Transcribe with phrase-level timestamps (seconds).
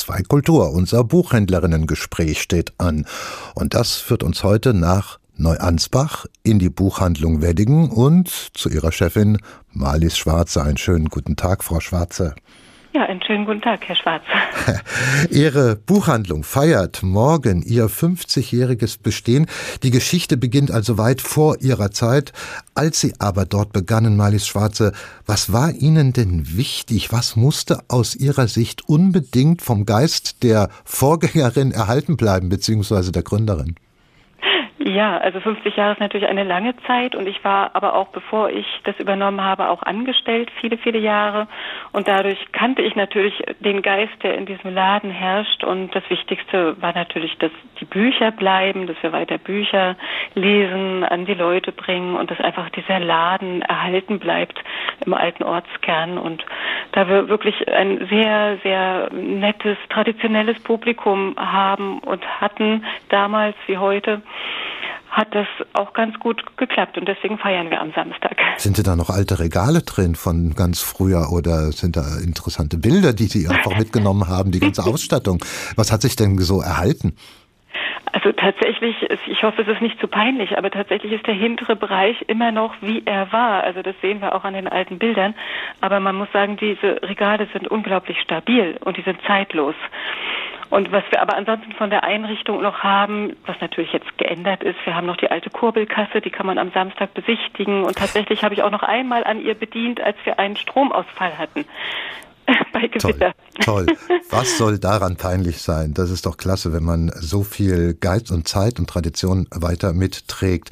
[0.00, 0.72] HR2 Kultur.
[0.72, 3.06] Unser Buchhändlerinnengespräch steht an.
[3.54, 9.38] Und das führt uns heute nach Neuansbach in die Buchhandlung Weddingen und zu ihrer Chefin
[9.72, 10.62] Marlies Schwarze.
[10.62, 12.34] Einen schönen guten Tag, Frau Schwarze.
[12.92, 14.24] Ja, einen schönen guten Tag, Herr Schwarz.
[15.30, 19.46] Ihre Buchhandlung feiert morgen ihr 50-jähriges Bestehen.
[19.84, 22.32] Die Geschichte beginnt also weit vor Ihrer Zeit.
[22.74, 24.92] Als Sie aber dort begannen, Malis Schwarze,
[25.24, 27.12] was war Ihnen denn wichtig?
[27.12, 33.76] Was musste aus Ihrer Sicht unbedingt vom Geist der Vorgängerin erhalten bleiben, beziehungsweise der Gründerin?
[34.82, 38.48] Ja, also 50 Jahre ist natürlich eine lange Zeit und ich war aber auch, bevor
[38.48, 41.48] ich das übernommen habe, auch angestellt, viele, viele Jahre.
[41.92, 45.64] Und dadurch kannte ich natürlich den Geist, der in diesem Laden herrscht.
[45.64, 49.96] Und das Wichtigste war natürlich, dass die Bücher bleiben, dass wir weiter Bücher
[50.34, 54.58] lesen, an die Leute bringen und dass einfach dieser Laden erhalten bleibt
[55.04, 56.18] im alten Ortskern.
[56.18, 56.44] Und
[56.92, 64.22] da wir wirklich ein sehr, sehr nettes, traditionelles Publikum haben und hatten, damals wie heute,
[65.10, 68.36] hat das auch ganz gut geklappt und deswegen feiern wir am Samstag.
[68.58, 73.24] Sind da noch alte Regale drin von ganz früher oder sind da interessante Bilder, die
[73.24, 75.44] Sie einfach mitgenommen haben, die ganze Ausstattung?
[75.74, 77.16] Was hat sich denn so erhalten?
[78.12, 82.16] Also tatsächlich, ich hoffe, es ist nicht zu peinlich, aber tatsächlich ist der hintere Bereich
[82.26, 83.62] immer noch wie er war.
[83.62, 85.34] Also das sehen wir auch an den alten Bildern.
[85.80, 89.76] Aber man muss sagen, diese Regale sind unglaublich stabil und die sind zeitlos.
[90.70, 94.76] Und was wir aber ansonsten von der Einrichtung noch haben, was natürlich jetzt geändert ist,
[94.84, 97.82] wir haben noch die alte Kurbelkasse, die kann man am Samstag besichtigen.
[97.82, 101.64] Und tatsächlich habe ich auch noch einmal an ihr bedient, als wir einen Stromausfall hatten.
[102.80, 103.34] Bei Gewitter.
[103.60, 103.96] Toll, toll.
[104.30, 105.92] Was soll daran peinlich sein?
[105.92, 110.70] Das ist doch klasse, wenn man so viel Geiz und Zeit und Tradition weiter mitträgt.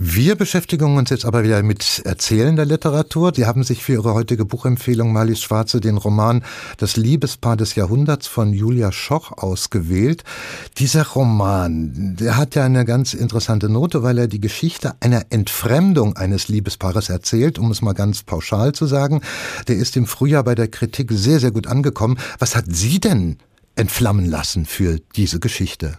[0.00, 3.32] Wir beschäftigen uns jetzt aber wieder mit erzählender Literatur.
[3.34, 6.44] Sie haben sich für Ihre heutige Buchempfehlung Marlies Schwarze den Roman
[6.76, 10.22] Das Liebespaar des Jahrhunderts von Julia Schoch ausgewählt.
[10.78, 16.16] Dieser Roman, der hat ja eine ganz interessante Note, weil er die Geschichte einer Entfremdung
[16.16, 19.20] eines Liebespaares erzählt, um es mal ganz pauschal zu sagen.
[19.66, 22.20] Der ist im Frühjahr bei der Kritik sehr, sehr gut angekommen.
[22.38, 23.38] Was hat Sie denn
[23.74, 25.98] entflammen lassen für diese Geschichte?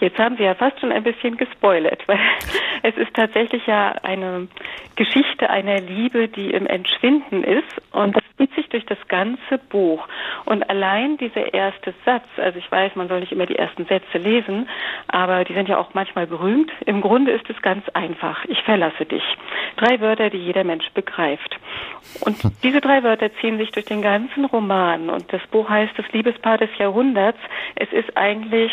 [0.00, 2.18] Jetzt haben Sie ja fast schon ein bisschen gespoilert, weil
[2.82, 4.48] es ist tatsächlich ja eine
[4.96, 10.06] Geschichte einer Liebe, die im Entschwinden ist und das zieht sich durch das ganze Buch.
[10.44, 14.18] Und allein dieser erste Satz, also ich weiß, man soll nicht immer die ersten Sätze
[14.18, 14.68] lesen,
[15.08, 16.70] aber die sind ja auch manchmal berühmt.
[16.84, 18.44] Im Grunde ist es ganz einfach.
[18.46, 19.22] Ich verlasse dich.
[19.76, 21.58] Drei Wörter, die jeder Mensch begreift.
[22.20, 26.10] Und diese drei Wörter ziehen sich durch den ganzen Roman und das Buch heißt Das
[26.12, 27.38] Liebespaar des Jahrhunderts.
[27.74, 28.72] Es ist eigentlich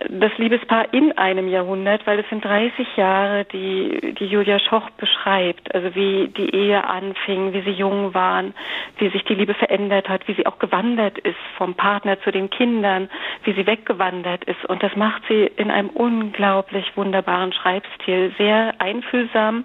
[0.00, 5.74] das Liebespaar in einem Jahrhundert, weil es sind 30 Jahre, die, die Julia Schoch beschreibt.
[5.74, 8.54] Also wie die Ehe anfing, wie sie jung waren,
[8.98, 12.48] wie sich die Liebe verändert hat, wie sie auch gewandert ist vom Partner zu den
[12.48, 13.10] Kindern,
[13.42, 14.64] wie sie weggewandert ist.
[14.66, 19.64] Und das macht sie in einem unglaublich wunderbaren Schreibstil, sehr einfühlsam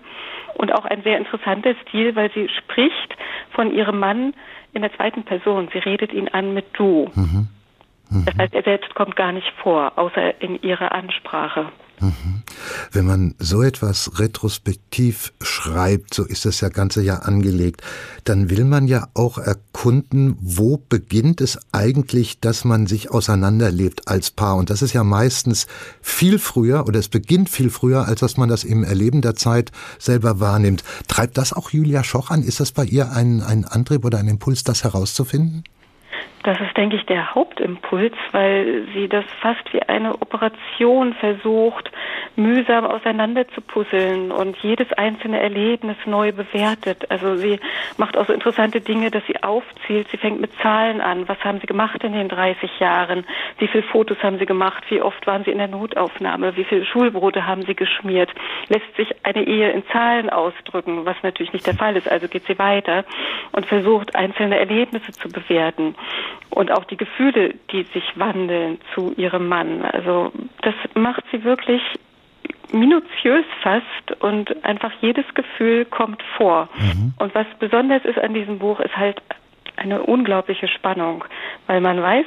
[0.55, 3.15] und auch ein sehr interessanter Stil, weil sie spricht
[3.51, 4.33] von ihrem Mann
[4.73, 5.69] in der zweiten Person.
[5.71, 7.11] Sie redet ihn an mit du.
[7.13, 7.49] Mhm.
[8.25, 11.71] Das heißt, er selbst kommt gar nicht vor, außer in ihrer Ansprache.
[11.99, 12.43] Mhm.
[12.91, 17.81] Wenn man so etwas retrospektiv schreibt, so ist das ja ganze Jahr angelegt,
[18.25, 24.31] dann will man ja auch erkunden, wo beginnt es eigentlich, dass man sich auseinanderlebt als
[24.31, 24.57] Paar.
[24.57, 25.67] Und das ist ja meistens
[26.01, 29.71] viel früher oder es beginnt viel früher, als dass man das im Erleben der Zeit
[29.97, 30.83] selber wahrnimmt.
[31.07, 32.43] Treibt das auch Julia Schoch an?
[32.43, 35.63] Ist das bei ihr ein, ein Antrieb oder ein Impuls, das herauszufinden?
[36.43, 41.89] Das ist, denke ich, der Hauptimpuls, weil sie das fast wie eine Operation versucht,
[42.35, 47.09] mühsam auseinander zu puzzeln und jedes einzelne Erlebnis neu bewertet.
[47.09, 47.61] Also sie
[47.95, 50.09] macht auch so interessante Dinge, dass sie aufzählt.
[50.11, 51.29] Sie fängt mit Zahlen an.
[51.29, 53.25] Was haben sie gemacht in den 30 Jahren?
[53.59, 54.83] Wie viele Fotos haben sie gemacht?
[54.89, 56.57] Wie oft waren sie in der Notaufnahme?
[56.57, 58.29] Wie viele Schulbrote haben sie geschmiert?
[58.67, 62.11] Lässt sich eine Ehe in Zahlen ausdrücken, was natürlich nicht der Fall ist.
[62.11, 63.05] Also geht sie weiter
[63.53, 65.95] und versucht, einzelne Erlebnisse zu bewerten
[66.49, 69.83] und auch die Gefühle, die sich wandeln zu ihrem Mann.
[69.83, 70.31] Also
[70.61, 71.81] das macht sie wirklich
[72.71, 76.69] minutiös fast und einfach jedes Gefühl kommt vor.
[76.77, 77.13] Mhm.
[77.19, 79.21] Und was besonders ist an diesem Buch, ist halt
[79.75, 81.23] eine unglaubliche Spannung,
[81.67, 82.25] weil man weiß,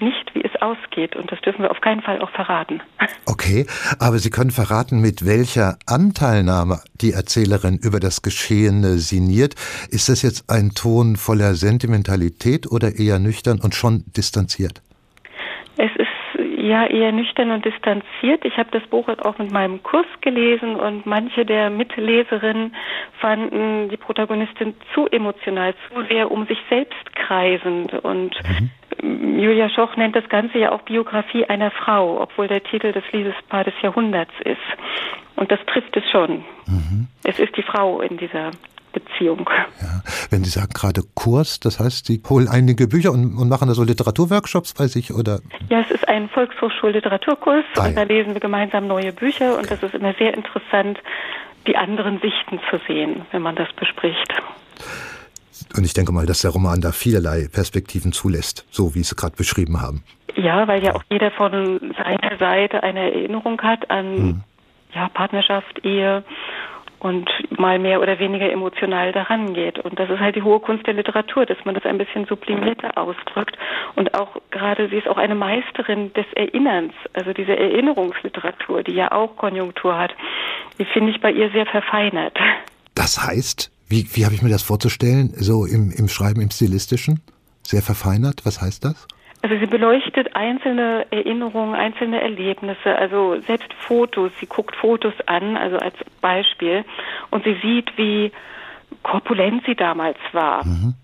[0.00, 1.16] nicht, wie es ausgeht.
[1.16, 2.80] Und das dürfen wir auf keinen Fall auch verraten.
[3.26, 3.66] Okay,
[3.98, 9.54] aber Sie können verraten, mit welcher Anteilnahme die Erzählerin über das Geschehene sinniert.
[9.90, 14.82] Ist das jetzt ein Ton voller Sentimentalität oder eher nüchtern und schon distanziert?
[15.76, 16.08] Es ist
[16.58, 18.44] ja eher nüchtern und distanziert.
[18.44, 22.74] Ich habe das Buch auch mit meinem Kurs gelesen und manche der Mitleserinnen
[23.20, 28.70] fanden die Protagonistin zu emotional, zu sehr um sich selbst kreisend und mhm
[29.02, 33.64] Julia Schoch nennt das Ganze ja auch Biografie einer Frau, obwohl der Titel des Liebespaar
[33.64, 34.56] des Jahrhunderts ist.
[35.36, 36.44] Und das trifft es schon.
[36.66, 37.06] Mhm.
[37.24, 38.50] Es ist die Frau in dieser
[38.92, 39.48] Beziehung.
[39.80, 40.02] Ja.
[40.30, 43.74] Wenn Sie sagen gerade Kurs, das heißt, Sie holen einige Bücher und, und machen da
[43.74, 45.40] so Literaturworkshops bei sich oder?
[45.68, 49.60] Ja, es ist ein Volkshochschulliteraturkurs ah, und da lesen wir gemeinsam neue Bücher okay.
[49.60, 50.98] und das ist immer sehr interessant,
[51.66, 54.34] die anderen Sichten zu sehen, wenn man das bespricht.
[55.76, 59.36] Und ich denke mal, dass der Roman da vielerlei Perspektiven zulässt, so wie Sie gerade
[59.36, 60.02] beschrieben haben.
[60.36, 64.40] Ja, weil ja auch jeder von seiner Seite eine Erinnerung hat an hm.
[64.94, 66.22] ja, Partnerschaft, Ehe
[67.00, 69.78] und mal mehr oder weniger emotional daran geht.
[69.78, 72.98] Und das ist halt die hohe Kunst der Literatur, dass man das ein bisschen sublimierter
[72.98, 73.56] ausdrückt.
[73.94, 79.12] Und auch gerade, sie ist auch eine Meisterin des Erinnerns, also diese Erinnerungsliteratur, die ja
[79.12, 80.12] auch Konjunktur hat,
[80.78, 82.36] die finde ich bei ihr sehr verfeinert.
[82.94, 87.20] Das heißt, wie, wie habe ich mir das vorzustellen, so im, im Schreiben, im Stilistischen?
[87.62, 89.06] Sehr verfeinert, was heißt das?
[89.40, 94.32] Also sie beleuchtet einzelne Erinnerungen, einzelne Erlebnisse, also selbst Fotos.
[94.40, 96.84] Sie guckt Fotos an, also als Beispiel,
[97.30, 98.32] und sie sieht, wie
[99.02, 100.94] korpulent sie damals war, mhm.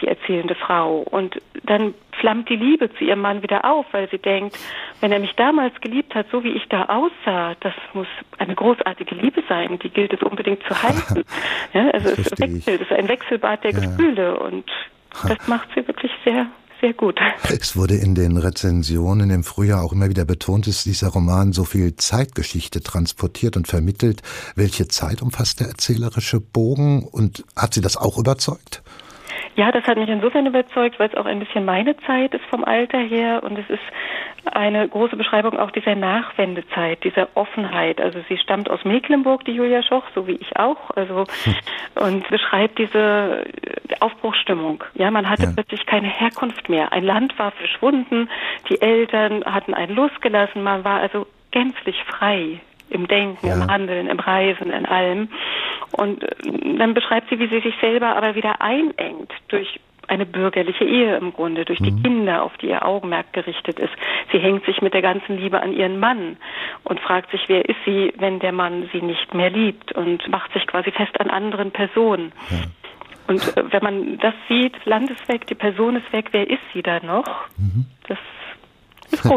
[0.00, 0.98] die erzählende Frau.
[0.98, 4.58] Und dann flammt die Liebe zu ihrem Mann wieder auf, weil sie denkt,
[5.00, 8.08] wenn er mich damals geliebt hat, so wie ich da aussah, das muss
[8.38, 11.24] eine großartige Liebe sein, die gilt es unbedingt zu halten.
[11.72, 13.80] ja, also es wechselt, es ist ein Wechselbad der ja.
[13.80, 14.64] Gefühle und
[15.26, 16.46] das macht sie wirklich sehr
[16.80, 17.18] sehr gut.
[17.48, 21.64] Es wurde in den Rezensionen im Frühjahr auch immer wieder betont, dass dieser Roman so
[21.64, 24.22] viel Zeitgeschichte transportiert und vermittelt.
[24.54, 28.82] Welche Zeit umfasst der erzählerische Bogen und hat Sie das auch überzeugt?
[29.58, 32.62] Ja, das hat mich insofern überzeugt, weil es auch ein bisschen meine Zeit ist vom
[32.62, 33.82] Alter her und es ist
[34.54, 38.00] eine große Beschreibung auch dieser Nachwendezeit, dieser Offenheit.
[38.00, 41.24] Also sie stammt aus Mecklenburg, die Julia Schoch, so wie ich auch, also
[41.96, 43.46] und beschreibt diese
[43.98, 44.84] Aufbruchsstimmung.
[44.94, 45.50] Ja, man hatte ja.
[45.52, 46.92] plötzlich keine Herkunft mehr.
[46.92, 48.30] Ein Land war verschwunden,
[48.68, 53.54] die Eltern hatten einen losgelassen, man war also gänzlich frei im Denken, ja.
[53.54, 55.28] im Handeln, im Reisen, in allem.
[55.92, 60.84] Und äh, dann beschreibt sie, wie sie sich selber aber wieder einengt durch eine bürgerliche
[60.84, 62.02] Ehe im Grunde, durch die mhm.
[62.02, 63.92] Kinder, auf die ihr Augenmerk gerichtet ist.
[64.32, 66.38] Sie hängt sich mit der ganzen Liebe an ihren Mann
[66.84, 70.52] und fragt sich, wer ist sie, wenn der Mann sie nicht mehr liebt und macht
[70.54, 72.32] sich quasi fest an anderen Personen.
[72.50, 72.56] Ja.
[73.28, 76.62] Und äh, wenn man das sieht, Land ist weg, die Person ist weg, wer ist
[76.72, 77.46] sie da noch?
[77.58, 77.84] Mhm.
[78.08, 78.18] Das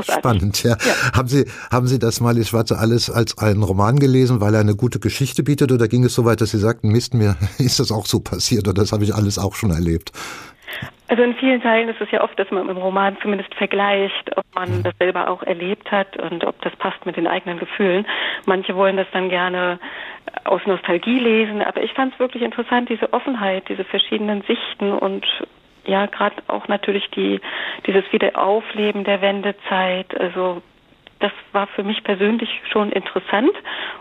[0.03, 0.71] Spannend, ja.
[0.71, 1.13] ja.
[1.15, 4.61] Haben Sie, haben Sie das mal, ich Schwarze alles als einen Roman gelesen, weil er
[4.61, 7.79] eine gute Geschichte bietet, oder ging es so weit, dass Sie sagten, Mist, mir ist
[7.79, 10.11] das auch so passiert, oder das habe ich alles auch schon erlebt?
[11.09, 14.45] Also in vielen Teilen ist es ja oft, dass man im Roman zumindest vergleicht, ob
[14.55, 14.83] man mhm.
[14.83, 18.07] das selber auch erlebt hat und ob das passt mit den eigenen Gefühlen.
[18.45, 19.77] Manche wollen das dann gerne
[20.45, 25.25] aus Nostalgie lesen, aber ich fand es wirklich interessant, diese Offenheit, diese verschiedenen Sichten und
[25.85, 27.39] ja, gerade auch natürlich die,
[27.85, 30.61] dieses Wiederaufleben der Wendezeit, also
[31.21, 33.51] das war für mich persönlich schon interessant.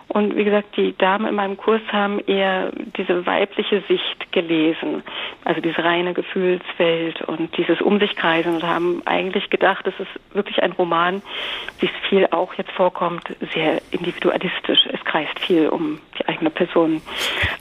[0.09, 5.03] Und wie gesagt, die Damen in meinem Kurs haben eher diese weibliche Sicht gelesen,
[5.44, 10.35] also diese reine Gefühlswelt und dieses Um sich kreisen und haben eigentlich gedacht, es ist
[10.35, 11.23] wirklich ein Roman,
[11.79, 14.81] wie es viel auch jetzt vorkommt, sehr individualistisch.
[14.93, 16.00] Es kreist viel um
[16.31, 17.03] eigene Person.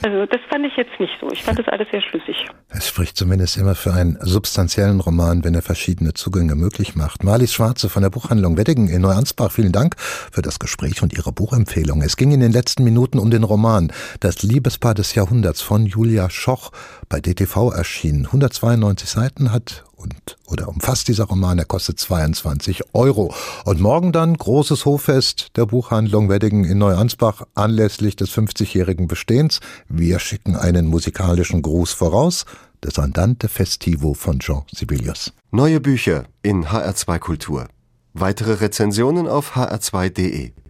[0.03, 1.29] Also das fand ich jetzt nicht so.
[1.31, 2.47] Ich fand das alles sehr schlüssig.
[2.69, 7.23] Es spricht zumindest immer für einen substanziellen Roman, wenn er verschiedene Zugänge möglich macht.
[7.23, 11.31] Marlies Schwarze von der Buchhandlung Weddingen in Neuansbach, vielen Dank für das Gespräch und Ihre
[11.31, 12.01] Buchempfehlung.
[12.01, 16.29] Es ging in den letzten Minuten um den Roman Das Liebespaar des Jahrhunderts von Julia
[16.29, 16.71] Schoch
[17.09, 18.25] bei DTV erschienen.
[18.27, 21.59] 192 Seiten hat und oder umfasst dieser Roman.
[21.59, 23.33] Er kostet 22 Euro.
[23.65, 29.59] Und morgen dann großes Hoffest der Buchhandlung Weddingen in Neuansbach anlässlich des 50-jährigen Bestehens.
[29.87, 32.45] Wir schicken einen musikalischen Gruß voraus.
[32.81, 35.33] Das Andante Festivo von Jean Sibelius.
[35.51, 37.67] Neue Bücher in HR2 Kultur.
[38.13, 40.51] Weitere Rezensionen auf hr2.de.